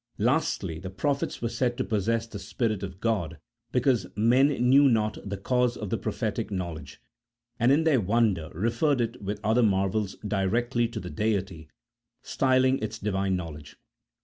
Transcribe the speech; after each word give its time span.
Lastly, 0.17 0.79
the 0.79 0.89
prophets 0.89 1.43
were 1.43 1.49
said 1.49 1.77
to 1.77 1.83
possess 1.83 2.25
the 2.25 2.39
Spirit 2.39 2.81
of 2.81 2.99
God 2.99 3.37
because 3.71 4.07
men 4.15 4.47
knew 4.47 4.89
not 4.89 5.19
the 5.23 5.37
cause 5.37 5.77
of 5.77 5.91
prophetic 6.01 6.49
know 6.49 6.71
ledge, 6.73 6.99
and 7.59 7.71
in 7.71 7.83
their 7.83 8.01
wonder 8.01 8.49
referred 8.51 8.99
it 8.99 9.21
with 9.21 9.39
other 9.43 9.61
marvels 9.61 10.15
directly 10.27 10.87
to 10.87 10.99
the 10.99 11.11
Deity, 11.11 11.67
styling 12.23 12.79
it 12.79 12.99
Divine 13.03 13.35
knowledge. 13.35 13.75